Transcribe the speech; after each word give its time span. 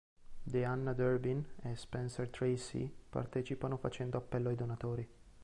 Deanna 0.43 0.95
Durbin 0.95 1.45
e 1.61 1.75
Spencer 1.75 2.27
Tracy 2.31 2.91
partecipano 3.07 3.77
facendo 3.77 4.17
appello 4.17 4.49
ai 4.49 4.55
donatori. 4.55 5.07